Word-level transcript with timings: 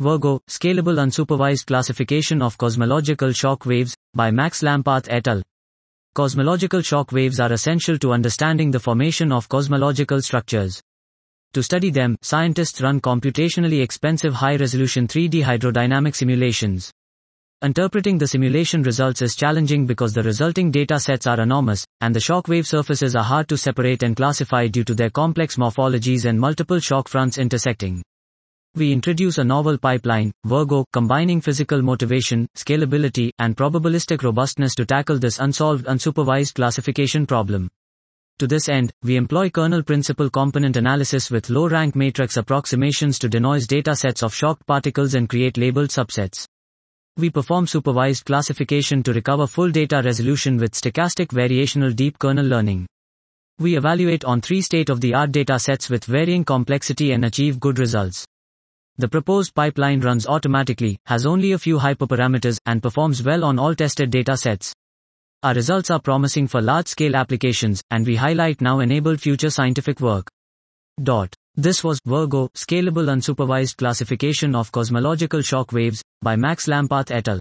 Virgo, 0.00 0.40
Scalable 0.48 0.96
Unsupervised 0.96 1.66
Classification 1.66 2.40
of 2.40 2.56
Cosmological 2.56 3.32
Shock 3.32 3.66
Waves, 3.66 3.96
by 4.14 4.30
Max 4.30 4.62
Lamparth 4.62 5.08
et 5.10 5.26
al. 5.26 5.42
Cosmological 6.14 6.82
shock 6.82 7.10
waves 7.10 7.40
are 7.40 7.52
essential 7.52 7.98
to 7.98 8.12
understanding 8.12 8.70
the 8.70 8.78
formation 8.78 9.32
of 9.32 9.48
cosmological 9.48 10.22
structures. 10.22 10.80
To 11.52 11.64
study 11.64 11.90
them, 11.90 12.14
scientists 12.22 12.80
run 12.80 13.00
computationally 13.00 13.82
expensive 13.82 14.34
high-resolution 14.34 15.08
3D 15.08 15.42
hydrodynamic 15.42 16.14
simulations. 16.14 16.92
Interpreting 17.64 18.18
the 18.18 18.28
simulation 18.28 18.84
results 18.84 19.20
is 19.20 19.34
challenging 19.34 19.84
because 19.84 20.12
the 20.12 20.22
resulting 20.22 20.70
data 20.70 21.00
sets 21.00 21.26
are 21.26 21.40
enormous, 21.40 21.84
and 22.02 22.14
the 22.14 22.20
shock 22.20 22.46
wave 22.46 22.68
surfaces 22.68 23.16
are 23.16 23.24
hard 23.24 23.48
to 23.48 23.58
separate 23.58 24.04
and 24.04 24.14
classify 24.14 24.68
due 24.68 24.84
to 24.84 24.94
their 24.94 25.10
complex 25.10 25.56
morphologies 25.56 26.24
and 26.24 26.38
multiple 26.38 26.78
shock 26.78 27.08
fronts 27.08 27.36
intersecting. 27.36 28.00
We 28.74 28.92
introduce 28.92 29.38
a 29.38 29.44
novel 29.44 29.78
pipeline, 29.78 30.30
Virgo, 30.44 30.84
combining 30.92 31.40
physical 31.40 31.82
motivation, 31.82 32.46
scalability, 32.56 33.30
and 33.38 33.56
probabilistic 33.56 34.22
robustness 34.22 34.74
to 34.76 34.84
tackle 34.84 35.18
this 35.18 35.38
unsolved 35.38 35.86
unsupervised 35.86 36.54
classification 36.54 37.26
problem. 37.26 37.68
To 38.38 38.46
this 38.46 38.68
end, 38.68 38.92
we 39.02 39.16
employ 39.16 39.50
kernel 39.50 39.82
principal 39.82 40.30
component 40.30 40.76
analysis 40.76 41.28
with 41.28 41.50
low 41.50 41.68
rank 41.68 41.96
matrix 41.96 42.36
approximations 42.36 43.18
to 43.18 43.28
denoise 43.28 43.66
data 43.66 43.96
sets 43.96 44.22
of 44.22 44.32
shocked 44.32 44.64
particles 44.66 45.14
and 45.14 45.28
create 45.28 45.56
labeled 45.56 45.88
subsets. 45.88 46.46
We 47.16 47.30
perform 47.30 47.66
supervised 47.66 48.26
classification 48.26 49.02
to 49.02 49.12
recover 49.12 49.48
full 49.48 49.70
data 49.70 50.02
resolution 50.04 50.56
with 50.56 50.70
stochastic 50.70 51.28
variational 51.28 51.96
deep 51.96 52.16
kernel 52.20 52.46
learning. 52.46 52.86
We 53.58 53.76
evaluate 53.76 54.24
on 54.24 54.40
three 54.40 54.60
state 54.60 54.88
of 54.88 55.00
the 55.00 55.14
art 55.14 55.32
data 55.32 55.58
sets 55.58 55.90
with 55.90 56.04
varying 56.04 56.44
complexity 56.44 57.10
and 57.10 57.24
achieve 57.24 57.58
good 57.58 57.80
results. 57.80 58.24
The 58.98 59.08
proposed 59.08 59.54
pipeline 59.54 60.00
runs 60.00 60.26
automatically, 60.26 60.98
has 61.06 61.24
only 61.24 61.52
a 61.52 61.58
few 61.58 61.78
hyperparameters, 61.78 62.58
and 62.66 62.82
performs 62.82 63.22
well 63.22 63.44
on 63.44 63.56
all 63.56 63.72
tested 63.72 64.10
data 64.10 64.36
sets. 64.36 64.74
Our 65.44 65.54
results 65.54 65.88
are 65.90 66.00
promising 66.00 66.48
for 66.48 66.60
large 66.60 66.88
scale 66.88 67.14
applications, 67.14 67.80
and 67.92 68.04
we 68.04 68.16
highlight 68.16 68.60
now 68.60 68.80
enabled 68.80 69.20
future 69.20 69.50
scientific 69.50 70.00
work. 70.00 70.28
Dot. 71.00 71.32
This 71.54 71.84
was 71.84 72.00
Virgo, 72.06 72.48
Scalable 72.56 73.08
Unsupervised 73.08 73.76
Classification 73.76 74.56
of 74.56 74.72
Cosmological 74.72 75.42
Shock 75.42 75.70
Waves, 75.72 76.02
by 76.20 76.34
Max 76.34 76.66
Lamparth 76.66 77.12
et 77.12 77.28
al. 77.28 77.38